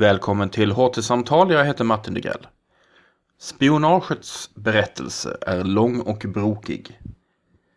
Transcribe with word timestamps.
Välkommen 0.00 0.50
till 0.50 0.72
HT-samtal, 0.72 1.52
jag 1.52 1.64
heter 1.64 1.84
Martin 1.84 2.14
Degrell. 2.14 2.46
Spionagets 3.40 4.50
berättelse 4.54 5.36
är 5.46 5.64
lång 5.64 6.00
och 6.00 6.24
brokig. 6.28 7.00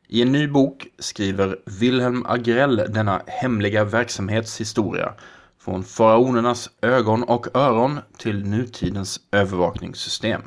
I 0.07 0.21
en 0.21 0.31
ny 0.31 0.47
bok 0.47 0.88
skriver 0.99 1.59
Wilhelm 1.65 2.25
Agrell 2.28 2.75
denna 2.75 3.21
hemliga 3.28 3.83
verksamhetshistoria 3.83 5.13
från 5.63 5.83
faraonernas 5.83 6.70
ögon 6.81 7.23
och 7.23 7.55
öron 7.55 7.99
till 8.17 8.45
nutidens 8.45 9.19
övervakningssystem. 9.31 10.41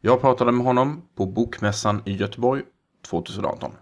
Jag 0.00 0.20
pratade 0.20 0.52
med 0.52 0.66
honom 0.66 1.02
på 1.16 1.26
Bokmässan 1.26 2.02
i 2.04 2.12
Göteborg 2.12 2.62
2018. 3.10 3.72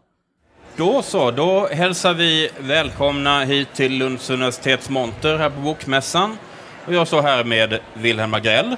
Då 0.76 1.02
så, 1.02 1.30
då 1.30 1.66
hälsar 1.66 2.14
vi 2.14 2.50
välkomna 2.58 3.44
hit 3.44 3.68
till 3.74 3.98
Lunds 3.98 4.30
universitets 4.30 4.90
monter 4.90 5.38
här 5.38 5.50
på 5.50 5.60
Bokmässan. 5.60 6.36
Och 6.86 6.94
jag 6.94 7.06
står 7.06 7.22
här 7.22 7.44
med 7.44 7.78
Wilhelm 7.94 8.34
Agrell, 8.34 8.76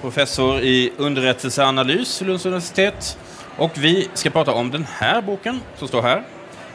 professor 0.00 0.60
i 0.60 0.92
underrättelseanalys 0.96 2.22
vid 2.22 2.28
Lunds 2.28 2.46
universitet. 2.46 3.18
Och 3.56 3.70
vi 3.74 4.08
ska 4.14 4.30
prata 4.30 4.52
om 4.52 4.70
den 4.70 4.86
här 4.98 5.22
boken 5.22 5.60
som 5.76 5.88
står 5.88 6.02
här. 6.02 6.22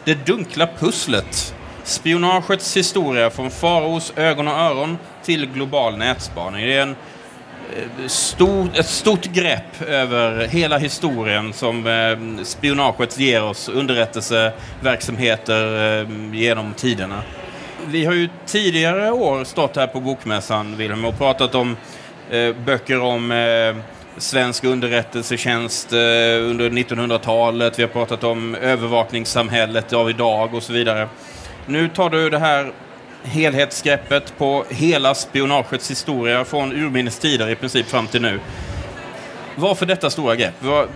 Det 0.04 0.26
dunkla 0.26 0.68
pusslet. 0.80 1.56
Spionagets 1.84 2.78
historia 2.78 3.30
från 3.30 3.52
faraos 3.52 4.14
ögon 4.16 4.48
och 4.48 4.54
öron 4.54 4.98
till 5.24 5.46
global 5.46 5.98
nätspaning. 5.98 6.66
Det 6.66 6.74
är 6.74 6.82
en 6.82 6.96
eh, 7.76 8.08
stor, 8.08 8.70
ett 8.74 8.90
stort 8.90 9.26
grepp 9.26 9.82
över 9.82 10.48
hela 10.48 10.78
historien 10.78 11.54
som 11.54 11.88
eh, 11.88 12.18
spionaget 12.44 13.20
ger 13.20 13.44
oss, 13.44 13.70
underrättelseverksamheter 13.70 16.00
eh, 16.02 16.08
genom 16.34 16.74
tiderna. 16.74 17.22
Vi 17.88 18.06
har 18.06 18.14
ju 18.14 18.30
tidigare 18.46 19.12
år 19.12 19.44
stått 19.44 19.76
här 19.76 19.88
på 19.88 20.00
Bokmässan, 20.00 20.78
Wilhelm, 20.78 21.06
och 21.06 21.18
pratat 21.18 21.56
om 21.56 21.78
eh, 22.30 22.56
böcker 22.66 23.02
om 23.02 23.32
eh, 23.32 23.76
svensk 24.18 24.64
underrättelsetjänst 24.64 25.94
eh, 25.94 25.98
under 25.98 26.70
1900-talet. 26.70 27.80
Vi 27.80 27.84
har 27.84 27.90
pratat 27.90 28.24
om 28.24 28.56
övervakningssamhället 28.56 29.94
av 29.94 30.10
idag 30.10 30.54
och 30.54 30.64
så 30.64 30.74
vidare. 30.74 31.10
Nu 31.66 31.90
tar 31.90 32.10
du 32.10 32.30
det 32.30 32.40
här 32.40 32.72
helhetsgreppet 33.24 34.38
på 34.38 34.66
hela 34.70 35.16
spionagets 35.16 35.92
historia 35.92 36.46
från 36.46 36.72
urminnes 36.72 37.20
tider 37.20 37.50
i 37.50 37.56
princip 37.56 37.88
fram 37.88 38.08
till 38.08 38.22
nu. 38.22 38.40
Varför 39.56 39.86
detta 39.86 40.10
stora 40.10 40.36
grepp? 40.36 40.56
Vad, 40.60 40.88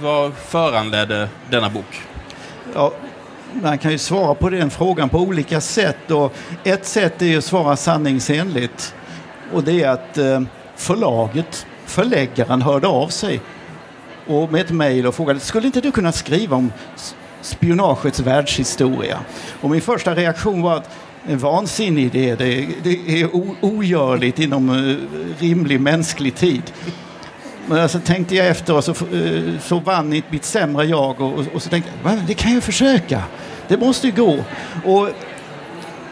vad 0.00 0.32
föranledde 0.34 1.28
denna 1.50 1.70
bok? 1.70 2.00
Ja, 2.74 2.92
man 3.62 3.78
kan 3.78 3.92
ju 3.92 3.98
svara 3.98 4.34
på 4.34 4.50
den 4.50 4.70
frågan 4.70 5.08
på 5.08 5.18
olika 5.18 5.60
sätt. 5.60 6.10
Och 6.10 6.34
ett 6.64 6.86
sätt 6.86 7.22
är 7.22 7.26
ju 7.26 7.38
att 7.38 7.44
svara 7.44 7.76
sanningsenligt. 7.76 8.94
Och 9.52 9.64
det 9.64 9.82
är 9.82 9.88
att 9.88 10.18
eh, 10.18 10.40
förlaget, 10.76 11.66
förläggaren, 11.86 12.62
hörde 12.62 12.86
av 12.86 13.08
sig 13.08 13.40
och 14.26 14.52
med 14.52 14.60
ett 14.60 14.70
mejl 14.70 15.06
och 15.06 15.14
frågade 15.14 15.40
skulle 15.40 15.66
inte 15.66 15.80
du 15.80 15.92
kunna 15.92 16.12
skriva 16.12 16.56
om 16.56 16.72
spionagets 17.40 18.20
världshistoria? 18.20 19.18
Och 19.60 19.70
min 19.70 19.80
första 19.80 20.14
reaktion 20.14 20.62
var 20.62 20.76
att 20.76 20.90
en 21.26 21.38
vansinnig 21.38 22.04
idé. 22.04 22.34
Det, 22.34 22.68
det 22.82 23.22
är 23.22 23.30
ogörligt 23.60 24.38
inom 24.38 24.70
eh, 24.70 24.96
rimlig 25.38 25.80
mänsklig 25.80 26.34
tid. 26.34 26.62
Men 27.66 27.88
så 27.88 28.00
tänkte 28.00 28.34
jag 28.34 28.46
efter 28.46 28.74
och 28.74 28.84
så, 28.84 28.90
eh, 28.90 29.60
så 29.60 29.78
vann 29.78 30.22
mitt 30.30 30.44
sämre 30.44 30.84
jag 30.84 31.20
och, 31.20 31.32
och, 31.32 31.44
och 31.54 31.62
så 31.62 31.70
tänkte 31.70 31.90
jag 32.04 32.18
det 32.26 32.34
kan 32.34 32.54
jag 32.54 32.62
försöka. 32.62 33.22
Det 33.68 33.76
måste 33.76 34.06
ju 34.06 34.12
gå. 34.12 34.44
Och 34.84 35.08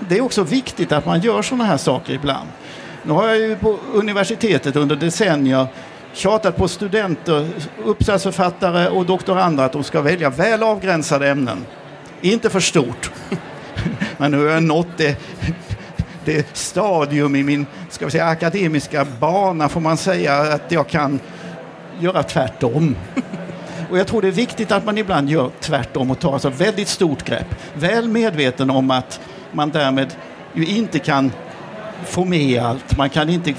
det 0.08 0.18
är 0.18 0.20
också 0.20 0.42
viktigt 0.42 0.92
att 0.92 1.06
man 1.06 1.20
gör 1.20 1.42
sådana 1.42 1.64
här 1.64 1.76
saker 1.76 2.12
ibland. 2.12 2.48
Nu 3.02 3.12
har 3.12 3.28
jag 3.28 3.38
ju 3.38 3.56
på 3.56 3.78
universitetet 3.92 4.76
under 4.76 4.96
decennier 4.96 5.66
tjatat 6.12 6.56
på 6.56 6.68
studenter, 6.68 7.48
uppsatsförfattare 7.84 8.88
och 8.88 9.06
doktorander 9.06 9.64
att 9.64 9.72
de 9.72 9.84
ska 9.84 10.00
välja 10.00 10.30
väl 10.30 10.62
avgränsade 10.62 11.28
ämnen. 11.28 11.66
Inte 12.20 12.50
för 12.50 12.60
stort. 12.60 13.10
Men 14.16 14.30
nu 14.30 14.38
har 14.38 14.52
jag 14.52 14.62
nått 14.62 14.88
det, 14.96 15.20
det 16.24 16.56
stadium 16.56 17.36
i 17.36 17.42
min 17.42 17.66
ska 17.88 18.04
vi 18.04 18.10
säga, 18.10 18.24
akademiska 18.24 19.06
bana 19.20 19.68
får 19.68 19.80
man 19.80 19.96
säga 19.96 20.36
att 20.36 20.72
jag 20.72 20.88
kan 20.88 21.20
göra 22.00 22.22
tvärtom. 22.22 22.96
Och 23.90 23.98
jag 23.98 24.06
tror 24.06 24.22
det 24.22 24.28
är 24.28 24.32
viktigt 24.32 24.72
att 24.72 24.84
man 24.84 24.98
ibland 24.98 25.30
gör 25.30 25.50
tvärtom 25.60 26.10
och 26.10 26.18
tar 26.18 26.32
alltså 26.32 26.50
väldigt 26.50 26.88
stort 26.88 27.24
grepp. 27.24 27.54
Väl 27.74 28.08
medveten 28.08 28.70
om 28.70 28.90
att 28.90 29.20
man 29.52 29.70
därmed 29.70 30.14
ju 30.54 30.66
inte 30.66 30.98
kan 30.98 31.32
få 32.04 32.24
med 32.24 32.62
allt. 32.62 32.96
Man 32.96 33.10
kan 33.10 33.28
inte 33.28 33.54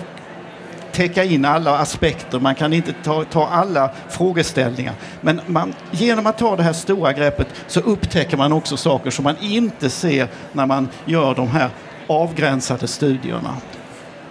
täcka 0.92 1.24
in 1.24 1.46
alla 1.46 1.78
aspekter, 1.78 2.40
man 2.40 2.56
kan 2.56 2.74
inte 2.74 2.94
ta, 3.04 3.24
ta 3.24 3.48
alla 3.48 3.90
frågeställningar. 4.10 4.94
Men 5.22 5.42
man, 5.46 5.74
genom 5.92 6.28
att 6.28 6.38
ta 6.38 6.56
det 6.56 6.64
här 6.64 6.74
stora 6.74 7.14
greppet 7.14 7.48
så 7.68 7.80
upptäcker 7.80 8.38
man 8.38 8.54
också 8.54 8.78
saker 8.78 9.10
som 9.12 9.24
man 9.24 9.36
inte 9.42 9.90
ser 9.90 10.28
när 10.52 10.66
man 10.66 10.90
gör 11.06 11.36
de 11.36 11.48
här 11.48 11.70
avgränsade 12.08 12.88
studierna. 12.88 13.56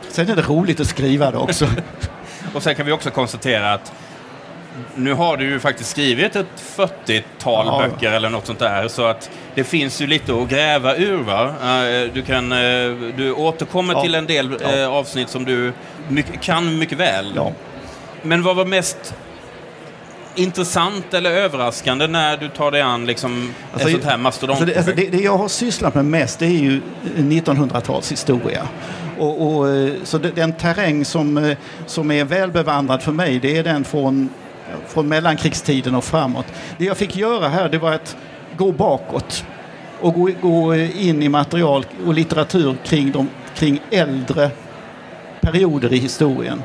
Sen 0.09 0.31
är 0.31 0.37
det 0.37 0.43
roligt 0.43 0.81
att 0.81 0.87
skriva 0.87 1.31
det 1.31 1.37
också. 1.37 1.67
Och 2.55 2.63
sen 2.63 2.75
kan 2.75 2.87
vi 2.87 2.93
också 2.93 3.11
konstatera 3.11 3.73
att 3.73 3.93
nu 4.95 5.13
har 5.13 5.37
du 5.37 5.45
ju 5.45 5.61
faktiskt 5.61 5.91
skrivit 5.91 6.37
ett 6.37 6.47
40-tal 6.77 7.67
ja. 7.67 7.79
böcker 7.79 8.13
eller 8.13 8.31
något 8.31 8.47
sånt 8.47 8.59
där, 8.59 8.89
så 8.89 9.05
att 9.05 9.31
det 9.55 9.65
finns 9.65 10.01
ju 10.01 10.07
lite 10.07 10.35
att 10.35 10.49
gräva 10.49 10.97
ur. 10.97 11.23
Va? 11.23 11.45
Eh, 11.47 12.13
du, 12.13 12.23
kan, 12.23 12.53
eh, 12.53 12.93
du 13.17 13.33
återkommer 13.33 13.95
ja. 13.95 14.03
till 14.03 14.15
en 14.15 14.27
del 14.27 14.57
ja. 14.61 14.77
Eh, 14.77 14.93
avsnitt 14.93 15.29
som 15.29 15.45
du 15.45 15.73
mycket, 16.09 16.41
kan 16.41 16.79
mycket 16.79 16.99
väl. 16.99 17.41
Men 18.23 18.43
vad 18.43 18.57
var 18.57 18.65
mest 18.65 19.15
intressant 20.35 21.15
eller 21.15 21.31
överraskande 21.31 22.07
när 22.07 22.37
du 22.37 22.49
tar 22.49 22.71
dig 22.71 22.81
an 22.81 23.07
liksom 23.07 23.55
alltså, 23.73 23.89
ett 23.89 23.95
sånt 23.95 24.05
här 24.05 24.17
mastodontprojekt? 24.17 24.77
Alltså 24.77 24.93
det, 24.93 25.01
alltså 25.01 25.11
det, 25.13 25.19
det, 25.19 25.25
jag 25.25 25.39
har 25.39 25.49
sysslat 25.49 25.95
med 25.95 26.05
mest 26.05 26.39
det 26.39 26.47
är 26.47 26.51
ju 26.51 26.81
1900-talshistoria. 27.17 28.63
Och, 29.19 29.47
och, 29.47 29.67
så 30.03 30.19
den 30.19 30.53
terräng 30.53 31.05
som, 31.05 31.55
som 31.87 32.11
är 32.11 32.25
välbevandrad 32.25 33.03
för 33.03 33.13
mig 33.13 33.39
det 33.39 33.57
är 33.57 33.65
den 33.65 33.85
från 33.85 34.29
från 34.87 35.09
mellankrigstiden 35.09 35.95
och 35.95 36.05
framåt. 36.05 36.47
Det 36.79 36.85
jag 36.85 36.97
fick 36.97 37.17
göra 37.17 37.49
här 37.49 37.69
det 37.69 37.79
var 37.79 37.93
att 37.93 38.17
gå 38.57 38.73
bakåt 38.73 39.45
och 40.01 40.15
gå, 40.15 40.31
gå 40.41 40.77
in 40.77 41.23
i 41.23 41.29
material 41.29 41.87
och 42.07 42.15
litteratur 42.15 42.77
kring, 42.85 43.13
de, 43.13 43.29
kring 43.55 43.81
äldre 43.91 44.51
perioder 45.41 45.93
i 45.93 45.99
historien. 45.99 46.63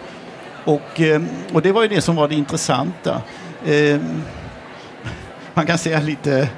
Och, 0.65 1.01
eh, 1.01 1.21
och 1.53 1.61
det 1.61 1.71
var 1.71 1.81
ju 1.81 1.87
det 1.87 2.01
som 2.01 2.15
var 2.15 2.27
det 2.27 2.35
intressanta. 2.35 3.21
Eh, 3.65 3.99
man 5.53 5.65
kan 5.65 5.77
säga 5.77 5.99
lite, 5.99 6.49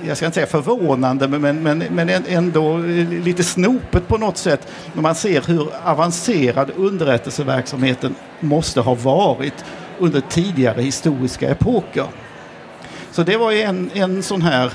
jag 0.00 0.16
ska 0.16 0.26
inte 0.26 0.34
säga 0.34 0.46
förvånande, 0.46 1.28
men, 1.28 1.62
men, 1.62 1.78
men 1.78 2.08
ändå 2.08 2.78
lite 3.24 3.44
snopet 3.44 4.08
på 4.08 4.18
något 4.18 4.36
sätt 4.36 4.68
när 4.92 5.02
man 5.02 5.14
ser 5.14 5.42
hur 5.42 5.68
avancerad 5.84 6.70
underrättelseverksamheten 6.76 8.14
måste 8.40 8.80
ha 8.80 8.94
varit 8.94 9.64
under 9.98 10.20
tidigare 10.20 10.82
historiska 10.82 11.50
epoker. 11.50 12.06
Så 13.10 13.22
det 13.22 13.36
var 13.36 13.52
en, 13.52 13.90
en 13.94 14.22
sån 14.22 14.42
här 14.42 14.72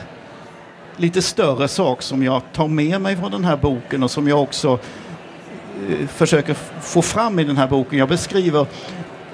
lite 0.98 1.22
större 1.22 1.68
sak 1.68 2.02
som 2.02 2.24
jag 2.24 2.42
tar 2.54 2.68
med 2.68 3.02
mig 3.02 3.18
från 3.18 3.32
den 3.32 3.46
här 3.46 3.58
boken 3.58 4.04
och 4.04 4.12
som 4.12 4.28
jag 4.28 4.42
också 4.42 4.80
eh, 5.90 6.08
försöker 6.08 6.54
få 6.82 7.02
fram 7.02 7.40
i 7.40 7.44
den 7.44 7.58
här 7.58 7.68
boken. 7.68 8.00
Jag 8.00 8.10
beskriver 8.10 8.66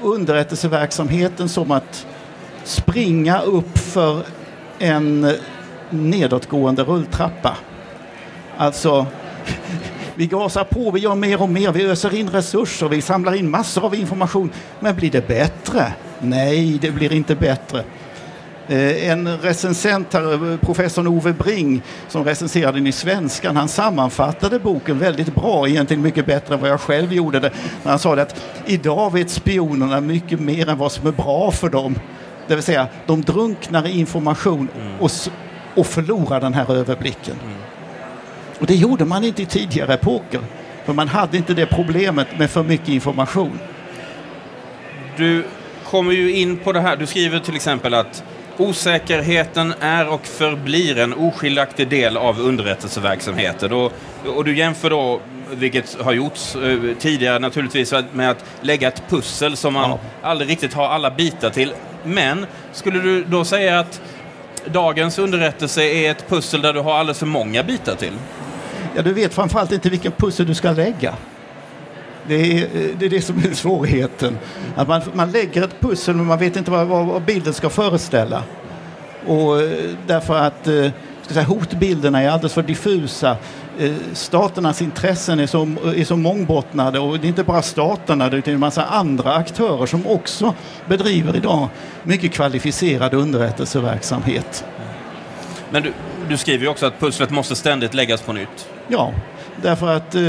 underrättelseverksamheten 0.02 1.50
som 1.50 1.72
att 1.72 2.06
springa 2.64 3.42
upp 3.42 3.78
för 3.78 4.24
en 4.80 5.34
nedåtgående 5.90 6.84
rulltrappa. 6.84 7.58
Alltså 8.58 9.06
vi 10.16 10.28
gasar 10.28 10.64
på, 10.64 10.92
vi 10.92 11.00
gör 11.00 11.16
mer 11.16 11.42
och 11.42 11.50
mer, 11.50 11.72
vi 11.72 11.86
öser 11.86 12.16
in 12.16 12.30
resurser, 12.30 12.90
vi 12.90 13.02
samlar 13.02 13.36
in 13.36 13.50
massor 13.50 13.86
av 13.86 13.96
information. 13.96 14.50
Men 14.80 14.96
blir 14.96 15.12
det 15.12 15.28
bättre? 15.28 15.94
Nej, 16.20 16.78
det 16.82 16.92
blir 16.92 17.14
inte 17.14 17.36
bättre. 17.36 17.84
Eh, 18.70 19.10
en 19.10 19.38
recensent, 19.38 20.14
här, 20.14 20.58
professorn 20.58 21.08
Ove 21.08 21.34
Bring, 21.34 21.82
som 22.08 22.24
recenserade 22.24 22.78
den 22.78 22.88
i 22.88 22.92
svenskan, 22.92 23.56
han 23.58 23.68
sammanfattade 23.68 24.60
boken 24.60 25.00
väldigt 25.00 25.36
bra, 25.36 25.68
egentligen 25.68 26.04
mycket 26.04 26.26
bättre 26.26 26.54
än 26.54 26.62
vad 26.62 26.70
jag 26.70 26.82
själv 26.82 27.14
gjorde 27.14 27.40
det. 27.40 27.52
Han 27.84 28.00
sa 28.00 28.16
att 28.16 28.42
idag 28.66 29.14
vet 29.14 29.30
spionerna 29.30 30.02
mycket 30.02 30.40
mer 30.40 30.70
än 30.70 30.78
vad 30.78 30.92
som 30.92 31.08
är 31.08 31.12
bra 31.12 31.52
för 31.52 31.70
dem. 31.70 31.96
Det 32.48 32.56
vill 32.56 32.64
säga, 32.64 32.88
de 33.06 33.22
drunknar 33.22 33.88
i 33.88 34.00
information 34.00 34.68
mm. 34.76 35.00
och, 35.00 35.12
och 35.76 35.86
förlorar 35.86 36.42
den 36.42 36.54
här 36.54 36.74
överblicken. 36.74 37.36
Mm. 37.44 37.58
Och 38.60 38.66
det 38.66 38.76
gjorde 38.76 39.06
man 39.06 39.24
inte 39.24 39.42
i 39.42 39.46
tidigare 39.46 39.94
epoker. 39.94 40.42
För 40.86 40.94
man 40.94 41.08
hade 41.08 41.38
inte 41.38 41.54
det 41.54 41.66
problemet 41.66 42.28
med 42.40 42.50
för 42.50 42.64
mycket 42.64 42.90
information. 42.90 43.60
Du 45.18 45.46
kommer 45.90 46.12
ju 46.12 46.36
in 46.36 46.58
på 46.58 46.72
det 46.72 46.82
här. 46.82 46.98
Du 46.98 47.06
skriver 47.06 47.40
till 47.40 47.56
exempel 47.56 47.94
att 47.94 48.24
osäkerheten 48.60 49.74
är 49.80 50.08
och 50.08 50.26
förblir 50.26 50.98
en 50.98 51.14
oskiljaktig 51.14 51.90
del 51.90 52.18
av 52.18 52.40
underrättelseverksamheten. 52.40 53.74
Och, 53.74 53.92
och 54.36 54.46
du 54.46 54.58
jämför 54.58 54.90
då 54.90 55.20
vilket 55.52 55.98
har 56.02 56.14
gjorts 56.14 56.56
eh, 56.56 56.80
tidigare 57.00 57.40
naturligtvis, 57.40 57.94
med 58.14 58.32
att 58.32 58.46
lägga 58.62 58.88
ett 58.88 59.04
pussel 59.10 59.58
som 59.58 59.74
man 59.74 59.90
ja. 59.90 60.00
aldrig 60.22 60.50
riktigt 60.50 60.74
har 60.74 60.88
alla 60.88 61.12
bitar 61.12 61.50
till. 61.50 61.74
Men 62.04 62.46
skulle 62.72 63.00
du 63.00 63.24
då 63.24 63.46
säga 63.46 63.80
att 63.80 64.02
dagens 64.66 65.20
underrättelse 65.20 65.84
är 65.84 66.12
ett 66.12 66.30
pussel 66.30 66.62
där 66.62 66.74
du 66.74 66.80
har 66.80 66.94
alldeles 66.94 67.20
för 67.20 67.26
många 67.26 67.64
bitar 67.64 67.96
till? 67.96 68.14
Ja, 68.96 69.02
du 69.02 69.14
vet 69.14 69.34
framförallt 69.34 69.72
inte 69.72 69.90
vilken 69.90 70.12
pussel 70.12 70.46
du 70.46 70.56
ska 70.56 70.72
lägga. 70.72 71.16
Det 72.30 72.36
är, 72.36 72.68
det 73.00 73.06
är 73.06 73.10
det 73.10 73.22
som 73.22 73.38
är 73.38 73.54
svårigheten. 73.54 74.38
Att 74.76 74.88
man, 74.88 75.02
man 75.14 75.32
lägger 75.32 75.64
ett 75.64 75.80
pussel 75.80 76.16
men 76.16 76.26
man 76.26 76.40
vet 76.40 76.56
inte 76.56 76.72
vad, 76.72 76.88
vad 76.88 77.22
bilden 77.22 77.54
ska 77.54 77.70
föreställa. 77.70 78.44
Och 79.28 79.62
eh, 79.62 79.90
därför 80.08 80.40
att 80.40 80.68
eh, 80.68 80.92
ska 81.22 81.34
säga, 81.34 81.46
hotbilderna 81.46 82.22
är 82.22 82.30
alldeles 82.30 82.54
för 82.54 82.64
diffusa. 82.64 83.38
Eh, 83.80 83.92
staternas 84.14 84.82
intressen 84.82 85.40
är 85.40 85.48
så, 85.48 85.68
är 85.96 86.04
så 86.04 86.16
mångbottnade 86.16 87.00
och 87.00 87.20
det 87.20 87.28
är 87.28 87.30
inte 87.30 87.44
bara 87.44 87.62
staterna 87.62 88.26
är 88.26 88.50
en 88.50 88.60
massa 88.60 88.86
andra 88.86 89.34
aktörer 89.34 89.86
som 89.86 90.08
också 90.08 90.54
bedriver 90.88 91.36
idag 91.36 91.68
mycket 92.04 92.32
kvalificerad 92.32 93.14
underrättelseverksamhet. 93.14 94.66
Men 95.70 95.84
du, 95.84 95.94
du 96.30 96.38
skriver 96.38 96.64
ju 96.64 96.70
också 96.70 96.86
att 96.86 97.00
pusslet 97.00 97.30
måste 97.30 97.56
ständigt 97.56 97.94
läggas 97.94 98.22
på 98.22 98.34
nytt. 98.34 98.70
Ja, 98.88 99.14
därför 99.62 99.96
att 99.96 100.16
eh, 100.16 100.22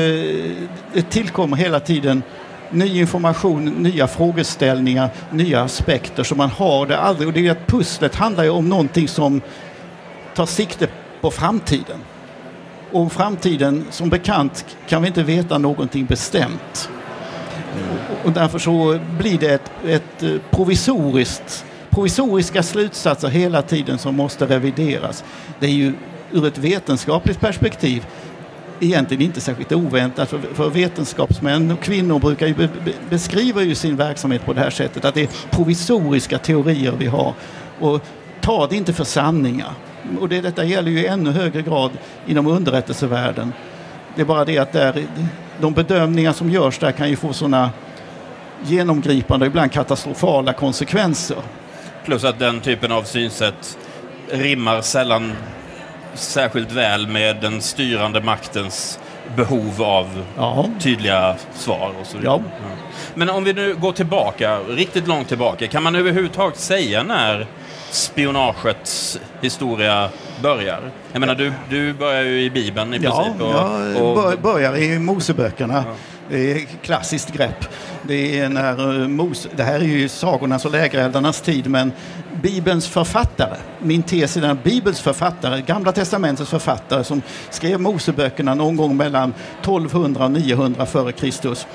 det 0.93 1.11
tillkommer 1.11 1.57
hela 1.57 1.81
tiden 1.81 2.23
ny 2.71 2.99
information, 2.99 3.65
nya 3.65 4.07
frågeställningar, 4.07 5.11
nya 5.31 5.63
aspekter 5.63 6.23
som 6.23 6.39
man 6.39 6.51
har 6.51 6.87
det 6.87 6.99
aldrig. 6.99 7.29
Och 7.29 7.35
det 7.35 7.47
är 7.47 7.51
att 7.51 7.67
pusslet 7.67 8.15
handlar 8.15 8.45
ju 8.45 8.51
om 8.51 8.69
någonting 8.69 9.09
som 9.09 9.41
tar 10.35 10.47
sikte 10.47 10.89
på 11.21 11.31
framtiden. 11.31 11.99
Och 12.93 13.13
framtiden, 13.13 13.85
som 13.91 14.09
bekant, 14.09 14.65
kan 14.89 15.03
vi 15.03 15.09
inte 15.09 15.23
veta 15.23 15.59
någonting 15.59 16.07
bestämt. 16.07 16.91
Och 18.25 18.33
därför 18.33 18.59
så 18.59 18.99
blir 19.19 19.39
det 19.39 19.55
ett, 19.55 19.71
ett 19.87 20.23
eh, 20.23 20.31
provisoriskt, 20.51 21.65
provisoriska 21.91 22.63
slutsatser 22.63 23.29
hela 23.29 23.63
tiden 23.63 23.99
som 23.99 24.15
måste 24.15 24.47
revideras. 24.47 25.25
Det 25.61 25.67
är 25.67 25.71
ju 25.71 25.93
ur 26.33 26.47
ett 26.47 26.59
vetenskapligt 26.59 27.41
perspektiv 27.41 28.07
egentligen 28.81 29.23
inte 29.23 29.41
särskilt 29.41 29.73
oväntat. 29.73 30.31
För, 30.31 30.39
för 30.39 30.71
vetenskapsmän 30.71 31.71
och 31.71 31.81
kvinnor 31.81 32.19
brukar 32.19 32.47
ju 32.47 32.55
be, 32.55 32.69
be, 32.85 32.93
beskriva 33.11 33.63
ju 33.63 33.75
sin 33.75 33.97
verksamhet 33.97 34.45
på 34.45 34.53
det 34.53 34.61
här 34.61 34.71
sättet. 34.71 35.05
Att 35.05 35.15
det 35.15 35.23
är 35.23 35.29
provisoriska 35.51 36.39
teorier 36.39 36.93
vi 36.99 37.07
har. 37.07 37.35
Och 37.81 38.05
ta 38.41 38.67
det 38.67 38.77
inte 38.77 38.93
för 38.93 39.05
sanningar. 39.05 39.73
Och 40.21 40.29
det, 40.29 40.41
detta 40.41 40.65
gäller 40.65 40.91
ju 40.91 40.99
i 40.99 41.07
ännu 41.07 41.31
högre 41.31 41.63
grad 41.63 41.91
inom 42.27 42.47
underrättelsevärlden. 42.47 43.53
Det 44.15 44.21
är 44.21 44.27
bara 44.27 44.45
det 44.45 44.59
att 44.59 44.73
där, 44.73 45.05
de 45.61 45.73
bedömningar 45.73 46.33
som 46.33 46.51
görs 46.51 46.79
där 46.79 46.93
kan 46.93 47.11
ju 47.11 47.17
få 47.17 47.33
sådana 47.33 47.71
genomgripande 48.63 49.47
och 49.47 49.51
ibland 49.51 49.73
katastrofala 49.73 50.53
konsekvenser. 50.53 51.37
Plus 52.05 52.25
att 52.25 52.39
den 52.39 52.61
typen 52.61 52.93
av 52.93 53.03
synsätt 53.03 53.79
rimmar 54.29 54.81
sällan 54.81 55.33
särskilt 56.15 56.73
väl 56.73 57.07
med 57.07 57.37
den 57.37 57.61
styrande 57.61 58.21
maktens 58.21 58.99
behov 59.37 59.83
av 59.83 60.25
ja. 60.37 60.67
tydliga 60.81 61.37
svar 61.55 61.93
och 62.01 62.07
så 62.07 62.19
vidare. 62.19 62.43
Ja. 62.63 62.67
Men 63.15 63.31
om 63.31 63.45
vi 63.45 63.53
nu 63.53 63.75
går 63.75 63.93
tillbaka, 63.93 64.59
riktigt 64.69 65.07
långt 65.07 65.29
tillbaka, 65.29 65.67
kan 65.67 65.83
man 65.83 65.95
överhuvudtaget 65.95 66.59
säga 66.59 67.03
när 67.03 67.47
spionagets 67.91 69.21
historia 69.41 70.11
börjar? 70.43 70.81
Jag 71.13 71.21
menar, 71.21 71.35
du, 71.35 71.53
du 71.69 71.93
börjar 71.93 72.23
ju 72.23 72.43
i 72.43 72.51
Bibeln 72.51 72.95
i 72.95 73.01
princip. 73.01 73.33
Ja, 73.41 73.87
jag 73.87 74.41
börjar 74.41 74.77
i 74.77 74.99
Moseböckerna. 74.99 75.85
Det 76.31 76.53
är 76.53 76.57
ett 76.57 76.83
klassiskt 76.83 77.33
grepp. 77.33 77.69
Det, 78.03 78.41
är 78.41 78.49
när 78.49 79.03
eh, 79.03 79.09
Mose, 79.09 79.49
det 79.57 79.63
här 79.63 79.81
är 79.81 79.85
ju 79.85 80.09
sagornas 80.09 80.65
och 80.65 80.71
lägereldarnas 80.71 81.41
tid, 81.41 81.67
men 81.71 81.93
Bibelns 82.43 82.89
författare, 82.89 83.57
min 83.79 84.03
tes 84.03 84.37
är 84.37 84.41
den 84.41 84.59
Bibelns 84.65 85.01
författare, 85.01 85.63
Gamla 85.63 85.93
Testamentets 85.93 86.51
författare 86.51 87.05
som 87.05 87.23
skrev 87.51 87.81
Moseböckerna 87.81 88.55
någon 88.55 88.77
gång 88.77 88.97
mellan 88.97 89.35
1200 89.61 90.25
och 90.25 90.31
900 90.31 90.87
före 90.87 91.13
Kristus. 91.13 91.67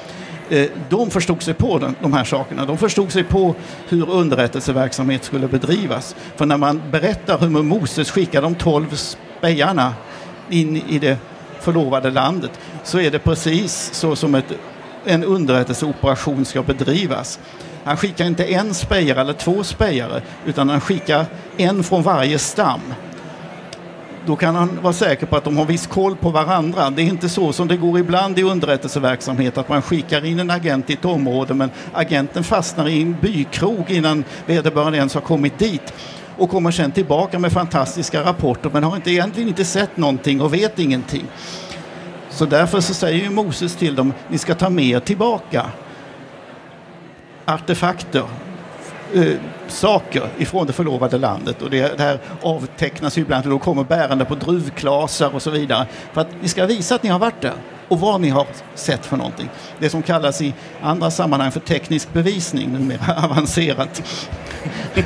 Eh, 0.50 0.68
de 0.90 1.10
förstod 1.10 1.42
sig 1.42 1.54
på 1.54 1.94
de 2.02 2.14
här 2.14 2.24
sakerna. 2.24 2.66
De 2.66 2.78
förstod 2.78 3.12
sig 3.12 3.24
på 3.24 3.56
hur 3.90 4.10
underrättelseverksamhet 4.10 5.24
skulle 5.24 5.48
bedrivas. 5.48 6.16
För 6.36 6.46
när 6.46 6.58
man 6.58 6.82
berättar 6.92 7.38
hur 7.38 7.50
Moses 7.50 8.12
skickar 8.12 8.42
de 8.42 8.56
tolv 8.56 8.96
spejarna 8.96 9.94
in 10.50 10.78
i 10.78 11.00
det 11.00 11.18
förlovade 11.60 12.12
landet 12.12 12.52
så 12.84 13.00
är 13.00 13.12
det 13.12 13.20
precis 13.20 13.94
så 13.94 14.16
som 14.16 14.36
ett, 14.36 14.54
en 15.06 15.24
underrättelseoperation 15.24 16.46
ska 16.46 16.64
bedrivas. 16.64 17.40
Han 17.86 17.98
skickar 17.98 18.26
inte 18.26 18.44
en 18.44 18.74
spejare 18.74 19.22
eller 19.22 19.34
två 19.34 19.64
spejare 19.64 20.22
utan 20.46 20.70
han 20.70 20.82
skickar 20.82 21.26
en 21.58 21.84
från 21.84 22.04
varje 22.04 22.40
stam. 22.40 22.82
Då 24.26 24.36
kan 24.36 24.56
han 24.56 24.80
vara 24.82 24.94
säker 24.94 25.26
på 25.26 25.36
att 25.36 25.44
de 25.44 25.58
har 25.58 25.66
viss 25.66 25.88
koll 25.88 26.16
på 26.16 26.30
varandra. 26.30 26.90
Det 26.90 27.02
är 27.02 27.06
inte 27.06 27.30
så 27.30 27.54
som 27.54 27.68
det 27.68 27.78
går 27.78 28.00
ibland 28.00 28.40
i 28.40 28.44
underrättelseverksamhet 28.44 29.58
att 29.58 29.70
man 29.70 29.82
skickar 29.82 30.26
in 30.26 30.40
en 30.40 30.50
agent 30.50 30.90
i 30.90 30.94
ett 30.94 31.06
område 31.06 31.54
men 31.54 31.70
agenten 31.94 32.44
fastnar 32.44 32.88
i 32.88 33.02
en 33.02 33.18
bykrog 33.22 33.92
innan 33.92 34.24
vederbörande 34.46 34.98
ens 34.98 35.14
har 35.14 35.22
kommit 35.22 35.60
dit 35.60 35.94
och 36.38 36.50
kommer 36.50 36.72
sen 36.72 36.92
tillbaka 36.92 37.40
med 37.40 37.52
fantastiska 37.52 38.24
rapporter 38.24 38.70
men 38.74 38.84
har 38.84 38.96
inte, 38.96 39.12
egentligen 39.12 39.50
inte 39.50 39.66
sett 39.66 39.98
någonting 39.98 40.42
och 40.42 40.54
vet 40.54 40.80
ingenting. 40.80 41.26
Så 42.30 42.46
därför 42.46 42.82
så 42.82 42.94
säger 42.94 43.24
ju 43.24 43.30
Moses 43.30 43.76
till 43.76 43.96
dem, 43.96 44.14
ni 44.28 44.38
ska 44.38 44.56
ta 44.56 44.70
med 44.70 44.86
er 44.86 45.00
tillbaka 45.00 45.66
artefakter, 47.46 48.24
eh, 49.14 49.34
saker 49.68 50.30
ifrån 50.38 50.68
det 50.68 50.74
förlovade 50.74 51.18
landet. 51.18 51.62
Och 51.62 51.70
det, 51.70 51.98
det 51.98 52.04
här 52.04 52.20
avtecknas 52.42 53.18
ju 53.18 53.22
ibland, 53.22 53.46
och 53.46 53.52
då 53.52 53.60
kommer 53.60 53.84
bärande 53.84 54.26
på 54.26 54.36
druvklasar 54.36 55.36
och 55.36 55.42
så 55.42 55.52
vidare. 55.52 55.88
För 56.14 56.22
att 56.22 56.28
ni 56.42 56.48
ska 56.48 56.66
visa 56.66 56.96
att 56.96 57.04
ni 57.04 57.10
har 57.10 57.20
varit 57.20 57.42
där 57.42 57.54
och 57.88 58.00
vad 58.00 58.22
ni 58.22 58.30
har 58.30 58.48
sett 58.76 59.06
för 59.06 59.18
någonting. 59.18 59.50
Det 59.80 59.90
som 59.90 60.02
kallas 60.02 60.42
i 60.42 60.54
andra 60.82 61.12
sammanhang 61.12 61.52
för 61.52 61.60
teknisk 61.60 62.14
bevisning, 62.14 62.74
numera 62.74 63.24
avancerat. 63.24 64.04
det 64.94 65.06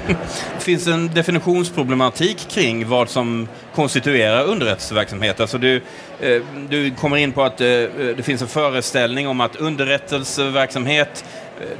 finns 0.59 0.87
en 0.87 1.07
definitionsproblematik 1.07 2.47
kring 2.49 2.87
vad 2.87 3.09
som 3.09 3.47
konstituerar 3.75 4.43
underrättelseverksamhet. 4.43 5.39
Alltså 5.39 5.57
du, 5.57 5.75
eh, 6.19 6.41
du 6.69 6.91
kommer 6.91 7.17
in 7.17 7.31
på 7.31 7.43
att 7.43 7.61
eh, 7.61 7.67
eh 7.67 7.87
det 8.17 8.23
finns 8.23 8.41
en 8.41 8.47
föreställning 8.47 9.27
om 9.27 9.41
att 9.41 9.55
underrättelseverksamhet 9.55 11.25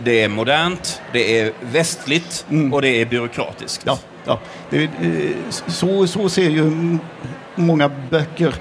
det 0.04 0.24
är 0.24 0.30
modernt, 0.30 1.02
det 1.14 1.40
är 1.40 1.52
västligt 1.62 2.46
mm. 2.50 2.74
och 2.74 2.82
det 2.82 3.02
är 3.02 3.06
byråkratiskt. 3.06 3.84
Ja, 3.86 4.00
ja. 4.26 4.40
Det, 4.70 4.90
så, 5.68 6.08
så 6.08 6.30
ser 6.30 6.50
ju 6.50 6.98
många 7.56 7.92
böcker 8.10 8.56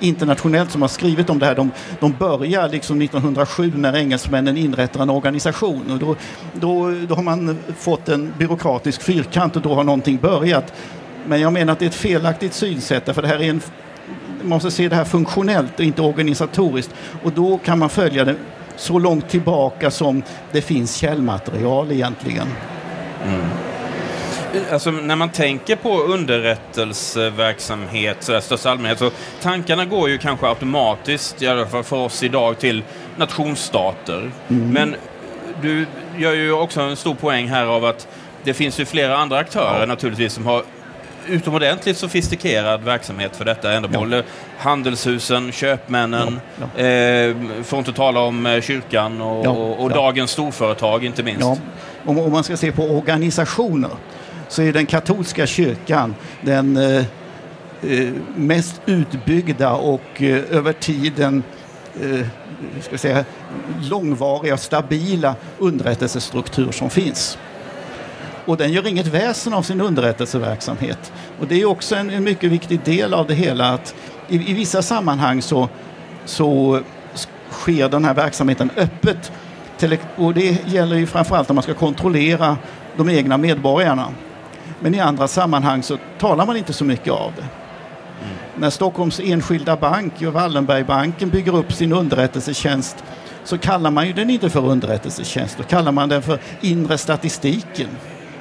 internationellt 0.00 0.70
som 0.70 0.82
har 0.82 0.88
skrivit 0.88 1.30
om 1.30 1.38
det 1.38 1.46
här. 1.46 1.54
De, 1.54 1.70
de 2.00 2.12
börjar 2.12 2.68
liksom 2.68 3.02
1907 3.02 3.72
när 3.76 3.96
engelsmännen 3.96 4.56
inrättar 4.56 5.02
en 5.02 5.10
organisation. 5.10 5.90
Och 5.90 5.98
då, 5.98 6.16
då, 6.52 6.94
då 7.08 7.14
har 7.14 7.22
man 7.22 7.58
fått 7.78 8.08
en 8.08 8.32
byråkratisk 8.38 9.02
fyrkant 9.02 9.56
och 9.56 9.62
då 9.62 9.74
har 9.74 9.84
någonting 9.84 10.16
börjat. 10.16 10.72
Men 11.26 11.40
jag 11.40 11.52
menar 11.52 11.72
att 11.72 11.78
det 11.78 11.84
är 11.84 11.88
ett 11.88 11.94
felaktigt 11.94 12.54
synsätt 12.54 13.14
för 13.14 13.22
det 13.22 13.28
här 13.28 13.38
är 13.42 13.50
en 13.50 13.62
man 14.40 14.48
måste 14.48 14.70
se 14.70 14.88
det 14.88 14.96
här 14.96 15.04
funktionellt 15.04 15.78
och 15.78 15.84
inte 15.84 16.02
organisatoriskt. 16.02 16.94
Och 17.22 17.32
då 17.32 17.58
kan 17.58 17.78
man 17.78 17.90
följa 17.90 18.24
det 18.24 18.36
så 18.78 18.98
långt 18.98 19.28
tillbaka 19.28 19.90
som 19.90 20.22
det 20.52 20.62
finns 20.62 20.96
källmaterial 20.96 21.92
egentligen. 21.92 22.48
Mm 23.24 23.44
alltså, 24.70 24.90
när 24.90 25.16
man 25.16 25.28
tänker 25.28 25.76
på 25.76 26.02
underrättelseverksamhet 26.02 28.16
så 28.20 28.40
största 28.40 28.70
allmänhet 28.70 28.98
så 28.98 29.10
tankarna 29.42 29.84
går 29.84 30.08
ju 30.08 30.18
kanske 30.18 30.46
automatiskt, 30.46 31.42
i 31.42 31.46
alla 31.46 31.66
fall 31.66 31.84
för 31.84 31.96
oss 31.96 32.22
idag, 32.22 32.58
till 32.58 32.82
nationsstater. 33.16 34.30
Mm. 34.48 34.70
Men 34.70 34.94
du 35.62 35.86
gör 36.16 36.34
ju 36.34 36.52
också 36.52 36.80
en 36.80 36.96
stor 36.96 37.14
poäng 37.14 37.48
här 37.48 37.66
av 37.66 37.84
att 37.84 38.08
det 38.44 38.54
finns 38.54 38.80
ju 38.80 38.84
flera 38.84 39.16
andra 39.16 39.38
aktörer 39.38 39.80
ja. 39.80 39.86
naturligtvis 39.86 40.32
som 40.32 40.46
har 40.46 40.62
utomordentligt 41.28 41.96
sofistikerad 41.96 42.82
verksamhet 42.82 43.36
för 43.36 43.44
detta 43.44 43.72
ändamål. 43.72 44.12
Ja. 44.12 44.22
Handelshusen, 44.58 45.52
köpmännen, 45.52 46.40
ja, 46.60 46.66
ja. 46.76 46.84
Eh, 46.84 47.36
att 47.60 47.72
inte 47.72 47.92
tala 47.92 48.20
om 48.20 48.46
eh, 48.46 48.60
kyrkan 48.60 49.20
och, 49.20 49.46
och, 49.46 49.82
och 49.82 49.90
dagens 49.90 50.30
storföretag 50.30 51.04
inte 51.04 51.22
minst. 51.22 51.60
Om, 52.04 52.18
om 52.18 52.32
man 52.32 52.44
ska 52.44 52.56
se 52.56 52.72
på 52.72 52.82
organisationer 52.82 53.90
så 54.48 54.62
är 54.62 54.72
den 54.72 54.86
katolska 54.86 55.46
kyrkan 55.46 56.14
den 56.40 56.76
eh, 56.76 57.04
eh, 57.82 58.08
mest 58.36 58.80
utbyggda 58.86 59.72
och 59.72 60.22
eh, 60.22 60.42
över 60.50 60.72
tiden 60.72 61.42
eh, 62.02 62.26
ska 62.80 62.98
säga, 62.98 63.24
långvariga 63.90 64.56
stabila 64.56 65.34
underrättelsestruktur 65.58 66.72
som 66.72 66.90
finns. 66.90 67.38
Och 68.48 68.56
den 68.56 68.72
gör 68.72 68.86
inget 68.86 69.06
väsen 69.06 69.54
av 69.54 69.62
sin 69.62 69.80
underrättelseverksamhet. 69.80 71.12
Och 71.40 71.46
det 71.46 71.60
är 71.60 71.64
också 71.64 71.96
en, 71.96 72.10
en 72.10 72.24
mycket 72.24 72.50
viktig 72.50 72.80
del 72.84 73.14
av 73.14 73.26
det 73.26 73.34
hela 73.34 73.68
att 73.74 73.94
i, 74.28 74.50
i 74.50 74.54
vissa 74.54 74.82
sammanhang 74.82 75.42
så, 75.42 75.68
så 76.24 76.80
sker 77.50 77.88
den 77.88 78.04
här 78.04 78.14
verksamheten 78.14 78.70
öppet. 78.76 79.32
Och 80.16 80.34
det 80.34 80.66
gäller 80.66 80.96
ju 80.96 81.06
framförallt 81.06 81.48
när 81.48 81.54
man 81.54 81.62
ska 81.62 81.74
kontrollera 81.74 82.56
de 82.96 83.08
egna 83.08 83.36
medborgarna. 83.36 84.08
Men 84.80 84.94
i 84.94 85.00
andra 85.00 85.28
sammanhang 85.28 85.82
så 85.82 85.98
talar 86.18 86.46
man 86.46 86.56
inte 86.56 86.72
så 86.72 86.84
mycket 86.84 87.12
av 87.12 87.32
det. 87.36 87.42
Mm. 87.42 88.36
När 88.56 88.70
Stockholms 88.70 89.20
enskilda 89.20 89.76
bank, 89.76 90.22
Wallenbergbanken, 90.22 91.30
bygger 91.30 91.56
upp 91.56 91.72
sin 91.72 91.92
underrättelsetjänst 91.92 93.04
så 93.44 93.58
kallar 93.58 93.90
man 93.90 94.06
ju 94.06 94.12
den 94.12 94.30
inte 94.30 94.50
för 94.50 94.66
underrättelsetjänst. 94.66 95.58
Då 95.58 95.64
kallar 95.64 95.92
man 95.92 96.08
den 96.08 96.22
för 96.22 96.38
inre 96.60 96.98
statistiken. 96.98 97.88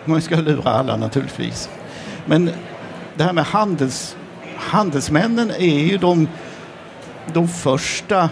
Man 0.08 0.22
ska 0.22 0.36
lura 0.36 0.70
alla 0.70 0.98
naturligtvis. 0.98 1.70
Men 2.26 2.50
det 3.16 3.24
här 3.24 3.34
med 3.34 3.46
handels, 3.46 4.18
handelsmännen 4.56 5.52
är 5.52 5.80
ju 5.80 5.98
de, 5.98 6.28
de 7.34 7.48
första 7.48 8.30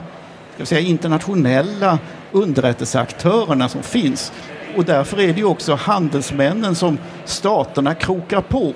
ska 0.56 0.66
säga, 0.66 0.82
internationella 0.82 2.00
underrättelseaktörerna 2.32 3.70
som 3.70 3.84
finns. 3.84 4.32
Och 4.78 4.86
därför 4.86 5.20
är 5.20 5.34
det 5.34 5.40
ju 5.40 5.46
också 5.46 5.76
handelsmännen 5.76 6.76
som 6.76 6.98
staterna 7.26 7.96
krokar 7.96 8.42
på 8.42 8.74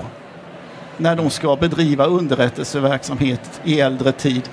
när 0.97 1.15
de 1.15 1.29
ska 1.29 1.55
bedriva 1.55 2.05
underrättelseverksamhet 2.05 3.61
i 3.63 3.79
äldre 3.79 4.11
tid 4.11 4.49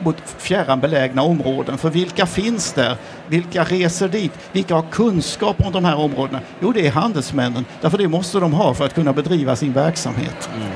mot 0.00 0.16
fjärran 0.38 0.80
belägna 0.80 1.22
områden. 1.22 1.78
För 1.78 1.90
vilka 1.90 2.26
finns 2.26 2.72
där? 2.72 2.96
Vilka 3.26 3.64
reser 3.64 4.08
dit? 4.08 4.32
Vilka 4.52 4.74
har 4.74 4.84
kunskap 4.90 5.66
om 5.66 5.72
de 5.72 5.84
här 5.84 5.96
områdena? 5.96 6.40
Jo, 6.60 6.72
det 6.72 6.86
är 6.86 6.90
handelsmännen. 6.90 7.64
Därför 7.80 7.98
det 7.98 8.08
måste 8.08 8.38
de 8.40 8.52
ha 8.52 8.74
för 8.74 8.84
att 8.84 8.94
kunna 8.94 9.12
bedriva 9.12 9.56
sin 9.56 9.72
verksamhet. 9.72 10.50
Mm. 10.56 10.68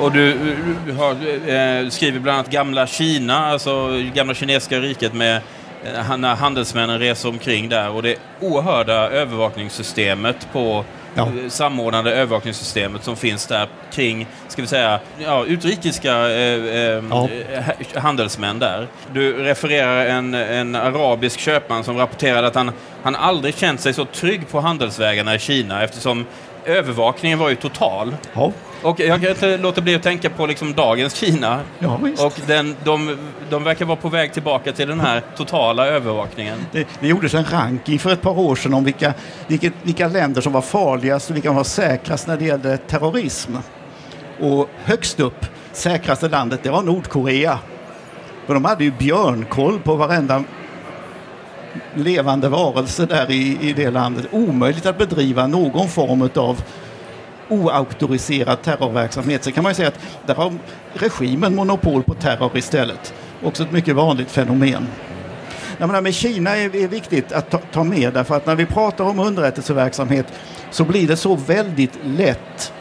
Och 0.00 0.12
du, 0.12 0.38
du 0.86 0.92
har, 0.92 1.10
eh, 1.10 1.88
skriver 1.88 2.20
bland 2.20 2.38
annat 2.38 2.50
gamla 2.50 2.86
Kina, 2.86 3.46
alltså 3.46 3.88
gamla 4.14 4.34
kinesiska 4.34 4.78
riket 4.78 5.14
med 5.14 5.40
eh, 5.84 6.16
när 6.16 6.34
handelsmännen 6.34 6.98
reser 6.98 7.28
omkring 7.28 7.68
där 7.68 7.90
och 7.90 8.02
det 8.02 8.16
oerhörda 8.40 9.10
övervakningssystemet 9.10 10.48
på 10.52 10.84
ja. 11.14 11.22
Eh, 11.22 11.48
samordnade 11.48 12.12
övervakningssystemet 12.12 13.04
som 13.04 13.16
finns 13.16 13.46
där 13.46 13.68
kring, 13.92 14.26
ska 14.48 14.62
vi 14.62 14.68
säga, 14.68 15.00
ja, 15.18 15.44
utrikiska 15.44 16.30
eh, 16.30 16.64
eh, 16.64 17.04
ja. 17.10 17.28
handelsmän 17.94 18.58
där. 18.58 18.88
Du 19.12 19.32
refererar 19.32 20.06
en, 20.06 20.34
en 20.34 20.74
arabisk 20.74 21.40
köpman 21.40 21.84
som 21.84 21.96
rapporterade 21.96 22.46
att 22.46 22.54
han, 22.54 22.70
han 23.02 23.16
aldrig 23.16 23.56
känt 23.56 23.80
sig 23.80 23.94
så 23.94 24.04
trygg 24.04 24.48
på 24.48 24.60
handelsvägarna 24.60 25.34
i 25.34 25.38
Kina 25.38 25.84
eftersom 25.84 26.26
övervakningen 26.68 27.38
var 27.38 27.48
ju 27.48 27.54
total. 27.54 28.16
Ja. 28.32 28.52
Och 28.82 29.00
jag 29.00 29.20
kan 29.20 29.30
inte 29.30 29.56
låta 29.56 29.80
bli 29.80 29.94
att 29.94 30.02
tänka 30.02 30.30
på 30.30 30.46
liksom 30.46 30.74
dagens 30.74 31.14
Kina. 31.14 31.60
Ja, 31.78 32.00
och 32.18 32.40
den, 32.46 32.76
de, 32.84 33.18
de 33.50 33.64
verkar 33.64 33.84
vara 33.84 33.96
på 33.96 34.08
väg 34.08 34.32
tillbaka 34.32 34.72
till 34.72 34.88
den 34.88 35.00
här 35.00 35.22
totala 35.36 35.86
övervakningen. 35.86 36.58
Det, 36.72 36.88
det 37.00 37.08
gjordes 37.08 37.34
en 37.34 37.44
ranking 37.44 37.98
för 37.98 38.12
ett 38.12 38.22
par 38.22 38.38
år 38.38 38.56
sedan 38.56 38.74
om 38.74 38.84
vilka, 38.84 39.14
vilka, 39.46 39.70
vilka 39.82 40.08
länder 40.08 40.40
som 40.40 40.52
var 40.52 40.60
farligast 40.60 41.30
och 41.30 41.36
vilka 41.36 41.48
som 41.48 41.56
var 41.56 41.64
säkrast 41.64 42.26
när 42.26 42.36
det 42.36 42.44
gällde 42.44 42.76
terrorism. 42.76 43.56
Och 44.40 44.68
högst 44.84 45.20
upp, 45.20 45.46
säkraste 45.72 46.28
landet, 46.28 46.60
det 46.62 46.70
var 46.70 46.82
Nordkorea. 46.82 47.58
För 48.46 48.54
de 48.54 48.64
hade 48.64 48.84
ju 48.84 48.90
björnkoll 48.90 49.78
på 49.78 49.94
varenda 49.94 50.44
levande 51.94 52.48
varelse 52.48 53.06
där 53.06 53.30
i, 53.30 53.58
i 53.60 53.72
det 53.72 53.90
landet. 53.90 54.26
Omöjligt 54.30 54.86
att 54.86 54.98
bedriva 54.98 55.46
någon 55.46 55.88
form 55.88 56.30
av 56.34 56.62
oauktoriserad 57.48 58.62
terrorverksamhet. 58.62 59.44
Sen 59.44 59.52
kan 59.52 59.62
man 59.62 59.70
ju 59.70 59.74
säga 59.74 59.88
att 59.88 60.00
där 60.26 60.34
har 60.34 60.52
regimen 60.92 61.54
monopol 61.54 62.02
på 62.02 62.14
terror 62.14 62.56
istället. 62.56 63.14
Också 63.42 63.62
ett 63.62 63.72
mycket 63.72 63.96
vanligt 63.96 64.30
fenomen. 64.30 64.86
Jag 65.78 66.02
med 66.02 66.14
Kina 66.14 66.56
är, 66.56 66.76
är 66.76 66.88
viktigt 66.88 67.32
att 67.32 67.50
ta, 67.50 67.58
ta, 67.58 67.84
med 67.84 68.12
därför 68.12 68.36
att 68.36 68.46
när 68.46 68.54
vi 68.54 68.66
pratar 68.66 69.04
om 69.04 69.18
underrättelseverksamhet 69.18 70.26
så 70.70 70.84
blir 70.84 71.08
det 71.08 71.16
så 71.16 71.34
väldigt 71.34 71.98
lätt 72.04 72.72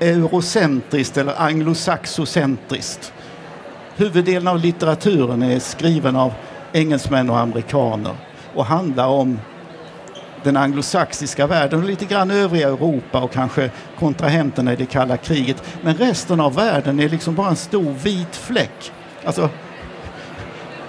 eurocentriskt 0.00 1.16
eller 1.16 1.40
anglosaxocentriskt. 1.40 3.12
Huvuddelen 3.96 4.48
av 4.48 4.58
litteraturen 4.58 5.42
är 5.42 5.58
skriven 5.58 6.16
av 6.16 6.32
engelsmän 6.72 7.30
och 7.30 7.38
amerikaner 7.38 8.14
och 8.54 8.66
handlar 8.66 9.06
om 9.06 9.38
den 10.42 10.56
anglosaxiska 10.56 11.46
världen 11.46 11.82
och 11.82 11.88
lite 11.88 12.04
grann 12.04 12.30
övriga 12.30 12.68
Europa 12.68 13.20
och 13.20 13.32
kanske 13.32 13.70
kontrahenterna 13.98 14.72
i 14.72 14.76
det 14.76 14.86
kalla 14.86 15.16
kriget. 15.16 15.62
Men 15.82 15.96
resten 15.96 16.40
av 16.40 16.54
världen 16.54 17.00
är 17.00 17.08
liksom 17.08 17.34
bara 17.34 17.48
en 17.48 17.56
stor 17.56 17.92
vit 17.92 18.36
fläck. 18.36 18.92
Alltså, 19.24 19.48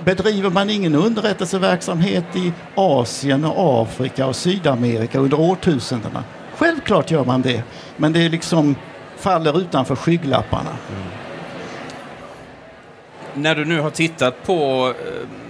bedriver 0.03 0.49
man 0.49 0.69
ingen 0.69 0.95
underrättelseverksamhet 0.95 2.35
i 2.35 2.53
Asien 2.75 3.45
och 3.45 3.81
Afrika 3.81 4.25
och 4.25 4.35
Sydamerika 4.35 5.19
under 5.19 5.39
årtusendena? 5.39 6.23
Självklart 6.57 7.11
gör 7.11 7.25
man 7.25 7.41
det, 7.41 7.63
men 7.97 8.13
det 8.13 8.29
liksom 8.29 8.75
faller 9.17 9.59
utanför 9.59 9.95
skygglapparna. 9.95 10.69
Mm. 10.69 11.03
När 13.33 13.55
du 13.55 13.65
nu 13.65 13.79
har 13.79 13.89
tittat 13.89 14.45
på 14.45 14.87
eh, 14.99 15.40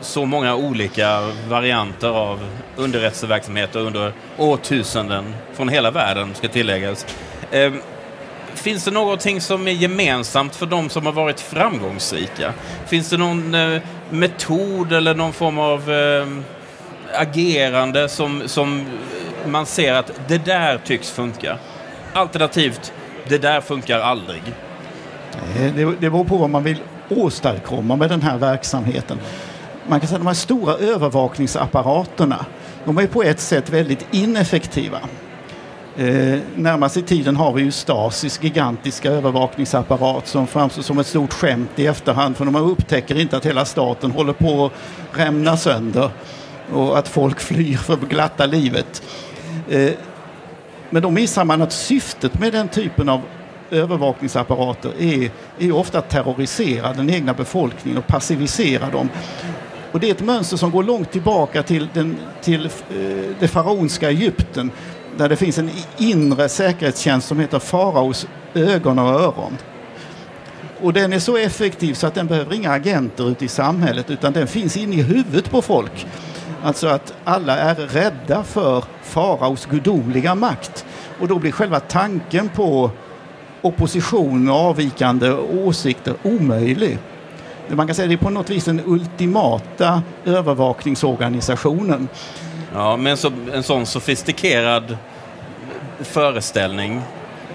så 0.00 0.26
många 0.26 0.54
olika 0.54 1.32
varianter 1.48 2.08
av 2.08 2.40
underrättelseverksamheter 2.76 3.80
under 3.80 4.12
årtusenden 4.38 5.34
från 5.52 5.68
hela 5.68 5.90
världen, 5.90 6.34
ska 6.34 6.48
tilläggas. 6.48 7.06
Eh, 7.50 7.72
finns 8.54 8.84
det 8.84 8.90
någonting 8.90 9.40
som 9.40 9.68
är 9.68 9.72
gemensamt 9.72 10.56
för 10.56 10.66
de 10.66 10.88
som 10.88 11.06
har 11.06 11.12
varit 11.12 11.40
framgångsrika? 11.40 12.52
Finns 12.86 13.10
det 13.10 13.16
någon 13.16 13.54
eh, 13.54 13.82
metod 14.10 14.92
eller 14.92 15.14
någon 15.14 15.32
form 15.32 15.58
av 15.58 15.90
eh, 15.90 16.26
agerande 17.14 18.08
som, 18.08 18.42
som 18.46 18.86
man 19.46 19.66
ser 19.66 19.94
att 19.94 20.12
det 20.28 20.44
där 20.44 20.78
tycks 20.78 21.10
funka? 21.10 21.58
Alternativt, 22.12 22.92
det 23.28 23.38
där 23.38 23.60
funkar 23.60 24.00
aldrig. 24.00 24.42
Eh, 25.56 25.74
det, 25.74 25.84
det 25.84 26.10
beror 26.10 26.24
på 26.24 26.36
vad 26.36 26.50
man 26.50 26.64
vill 26.64 26.78
åstadkomma 27.08 27.96
med 27.96 28.08
den 28.08 28.22
här 28.22 28.38
verksamheten 28.38 29.18
man 29.88 30.00
kan 30.00 30.08
säga 30.08 30.18
de 30.18 30.26
här 30.26 30.34
stora 30.34 30.74
övervakningsapparaterna, 30.74 32.46
de 32.84 32.98
är 32.98 33.06
på 33.06 33.22
ett 33.22 33.40
sätt 33.40 33.70
väldigt 33.70 34.06
ineffektiva. 34.10 35.00
Eh, 35.96 36.38
närmast 36.54 36.96
i 36.96 37.02
tiden 37.02 37.36
har 37.36 37.52
vi 37.52 37.62
ju 37.62 37.70
Stasis 37.70 38.42
gigantiska 38.42 39.10
övervakningsapparat 39.10 40.26
som 40.26 40.46
framstår 40.46 40.82
som 40.82 40.98
ett 40.98 41.06
stort 41.06 41.32
skämt 41.32 41.70
i 41.76 41.86
efterhand 41.86 42.36
för 42.36 42.44
de 42.44 42.56
upptäcker 42.56 43.20
inte 43.20 43.36
att 43.36 43.46
hela 43.46 43.64
staten 43.64 44.10
håller 44.10 44.32
på 44.32 44.64
att 44.64 44.72
rämna 45.18 45.56
sönder 45.56 46.10
och 46.72 46.98
att 46.98 47.08
folk 47.08 47.40
flyr 47.40 47.76
för 47.76 47.96
glatta 47.96 48.46
livet. 48.46 49.02
Eh, 49.70 49.90
men 50.90 51.02
då 51.02 51.10
missar 51.10 51.44
man 51.44 51.62
att 51.62 51.72
syftet 51.72 52.40
med 52.40 52.52
den 52.52 52.68
typen 52.68 53.08
av 53.08 53.20
övervakningsapparater 53.70 54.92
är, 54.98 55.30
är 55.58 55.72
ofta 55.72 55.98
att 55.98 56.10
terrorisera 56.10 56.92
den 56.92 57.10
egna 57.10 57.34
befolkningen 57.34 57.98
och 57.98 58.06
passivisera 58.06 58.90
dem. 58.90 59.08
Och 59.92 60.00
det 60.00 60.06
är 60.06 60.10
ett 60.10 60.20
mönster 60.20 60.56
som 60.56 60.70
går 60.70 60.82
långt 60.82 61.12
tillbaka 61.12 61.62
till, 61.62 61.88
den, 61.94 62.16
till 62.42 62.64
eh, 62.64 62.70
det 63.40 63.48
faraonska 63.48 64.10
Egypten 64.10 64.70
där 65.16 65.28
det 65.28 65.36
finns 65.36 65.58
en 65.58 65.70
inre 65.98 66.48
säkerhetstjänst 66.48 67.28
som 67.28 67.40
heter 67.40 67.58
faraos 67.58 68.26
ögon 68.54 68.98
och 68.98 69.20
öron. 69.20 69.56
Och 70.82 70.92
den 70.92 71.12
är 71.12 71.18
så 71.18 71.36
effektiv 71.36 71.94
så 71.94 72.06
att 72.06 72.14
den 72.14 72.26
behöver 72.26 72.54
inga 72.54 72.70
agenter 72.70 73.30
ute 73.30 73.44
i 73.44 73.48
samhället 73.48 74.10
utan 74.10 74.32
den 74.32 74.46
finns 74.46 74.76
inne 74.76 74.96
i 74.96 75.02
huvudet 75.02 75.50
på 75.50 75.62
folk. 75.62 76.06
Alltså 76.62 76.88
att 76.88 77.14
alla 77.24 77.56
är 77.56 77.74
rädda 77.74 78.42
för 78.42 78.84
faraos 79.02 79.66
gudomliga 79.66 80.34
makt. 80.34 80.84
Och 81.20 81.28
då 81.28 81.38
blir 81.38 81.52
själva 81.52 81.80
tanken 81.80 82.48
på 82.48 82.90
opposition 83.62 84.48
och 84.48 84.56
avvikande 84.56 85.30
åsikter 85.32 86.14
omöjlig 86.22 86.98
man 87.76 87.86
kan 87.86 87.96
säga 87.96 88.08
det 88.08 88.14
är 88.14 88.16
på 88.16 88.30
något 88.30 88.50
vis 88.50 88.64
den 88.64 88.82
ultimata 88.86 90.02
övervakningsorganisationen. 90.24 92.08
Ja, 92.74 92.96
men 92.96 93.16
så, 93.16 93.32
en 93.52 93.62
sån 93.62 93.86
sofistikerad 93.86 94.96
föreställning 96.00 97.00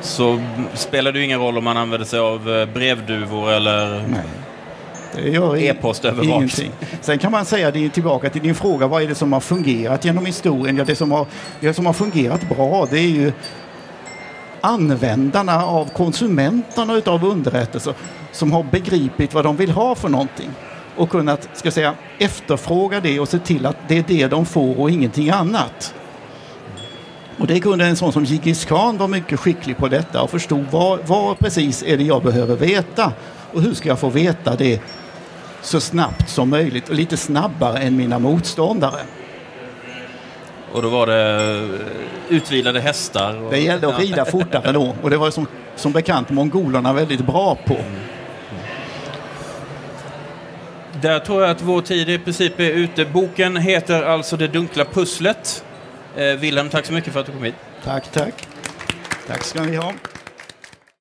så 0.02 0.42
spelar 0.74 1.12
det 1.12 1.20
ju 1.20 1.26
ingen 1.26 1.40
roll 1.40 1.58
om 1.58 1.64
man 1.64 1.78
använder 1.78 2.06
sig 2.06 2.20
av 2.20 2.50
eh, 2.50 2.66
brevduvor 2.66 3.52
eller 3.52 4.06
e-postövervakning. 5.58 6.72
Sen 7.02 7.20
kan 7.20 7.32
man 7.32 7.46
säga, 7.46 7.72
det 7.72 7.90
tillbaka 7.90 8.30
till 8.30 8.42
din 8.42 8.56
fråga, 8.56 8.88
vad 8.88 9.04
är 9.04 9.08
det 9.08 9.16
som 9.16 9.34
har 9.34 9.40
fungerat 9.40 10.06
genom 10.06 10.26
historien? 10.26 10.78
Ja, 10.78 10.84
det, 10.84 10.96
som 10.96 11.12
har, 11.12 11.26
det 11.60 11.74
som 11.74 11.86
har 11.86 11.94
fungerat 11.94 12.50
bra 12.50 12.88
det 12.92 13.00
är 13.00 13.10
ju 13.10 13.32
användarna 14.66 15.66
av 15.66 15.90
konsumenterna 15.90 17.02
av 17.06 17.26
underrättelser 17.26 17.94
som 18.32 18.52
har 18.52 18.64
begripit 18.64 19.34
vad 19.34 19.44
de 19.44 19.56
vill 19.56 19.72
ha 19.72 19.96
för 19.96 20.10
någonting 20.10 20.50
och 20.96 21.10
kunnat 21.10 21.50
ska 21.54 21.72
säga, 21.72 21.94
efterfråga 22.18 23.00
det 23.00 23.20
och 23.20 23.30
se 23.30 23.40
till 23.40 23.66
att 23.66 23.78
det 23.88 23.98
är 23.98 24.04
det 24.08 24.28
de 24.28 24.46
får 24.46 24.80
och 24.80 24.92
ingenting 24.92 25.30
annat. 25.30 25.94
Och 27.38 27.48
det 27.48 27.60
kunde 27.60 27.86
en 27.86 27.96
sån 27.96 28.14
som 28.14 28.24
Djingis 28.24 28.66
Khan 28.66 28.98
vara 28.98 29.08
mycket 29.08 29.40
skicklig 29.40 29.78
på 29.78 29.88
detta 29.88 30.22
och 30.22 30.30
förstod 30.30 30.66
vad, 30.72 31.00
vad 31.08 31.40
precis 31.40 31.84
är 31.84 31.98
det 31.98 32.04
jag 32.04 32.24
behöver 32.24 32.56
veta 32.56 33.12
och 33.54 33.62
hur 33.62 33.74
ska 33.74 33.90
jag 33.90 34.00
få 34.00 34.10
veta 34.10 34.56
det 34.56 34.82
så 35.62 35.80
snabbt 35.80 36.30
som 36.30 36.50
möjligt 36.50 36.90
och 36.90 36.96
lite 36.96 37.18
snabbare 37.18 37.78
än 37.80 37.98
mina 37.98 38.20
motståndare. 38.20 39.00
Och 40.76 40.82
då 40.82 40.90
var 40.90 41.08
det 41.08 41.46
eh, 42.30 42.36
utvilade 42.36 42.80
hästar? 42.80 43.44
Och... 43.44 43.52
Det 43.52 43.60
gällde 43.60 43.88
att 43.88 44.00
rida 44.00 44.26
fortare 44.26 44.72
då 44.72 44.96
och 45.02 45.10
det 45.10 45.18
var 45.18 45.32
som, 45.32 45.48
som 45.76 45.92
bekant 45.92 46.30
mongolerna 46.30 46.94
väldigt 46.94 47.26
bra 47.26 47.58
på. 47.66 47.78
Där 51.02 51.20
tror 51.20 51.42
jag 51.42 51.52
att 51.52 51.62
vår 51.62 51.82
tid 51.82 52.10
i 52.10 52.20
princip 52.20 52.60
är 52.60 52.72
ute. 52.72 53.06
Boken 53.06 53.58
heter 53.58 54.04
alltså 54.04 54.38
Det 54.38 54.48
dunkla 54.48 54.86
pusslet. 54.86 55.66
Eh, 56.16 56.24
Wilhelm, 56.24 56.70
tack 56.70 56.86
så 56.86 56.94
mycket 56.94 57.14
för 57.14 57.20
att 57.20 57.26
du 57.26 57.32
kom 57.32 57.44
hit. 57.44 57.56
Tack, 57.84 58.12
tack. 58.12 58.48
Tack 59.28 59.44
ska 59.44 59.62
ni 59.62 59.76
ha. 59.76 59.94